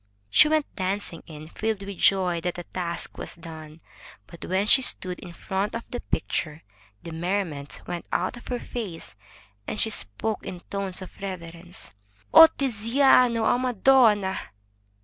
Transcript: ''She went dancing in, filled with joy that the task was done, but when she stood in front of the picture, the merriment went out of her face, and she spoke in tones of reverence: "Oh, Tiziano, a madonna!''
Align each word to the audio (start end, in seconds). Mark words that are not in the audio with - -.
''She 0.31 0.47
went 0.49 0.65
dancing 0.75 1.21
in, 1.27 1.49
filled 1.49 1.83
with 1.83 1.97
joy 1.99 2.41
that 2.41 2.55
the 2.55 2.63
task 2.63 3.19
was 3.19 3.35
done, 3.35 3.81
but 4.25 4.43
when 4.43 4.65
she 4.65 4.81
stood 4.81 5.19
in 5.19 5.31
front 5.31 5.75
of 5.75 5.83
the 5.91 5.99
picture, 5.99 6.63
the 7.03 7.11
merriment 7.11 7.81
went 7.85 8.07
out 8.11 8.35
of 8.35 8.47
her 8.47 8.57
face, 8.59 9.15
and 9.67 9.79
she 9.79 9.91
spoke 9.91 10.43
in 10.43 10.61
tones 10.61 11.03
of 11.03 11.21
reverence: 11.21 11.91
"Oh, 12.33 12.47
Tiziano, 12.47 13.43
a 13.45 13.59
madonna!'' 13.59 14.39